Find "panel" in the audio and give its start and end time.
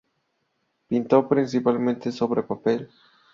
2.41-2.89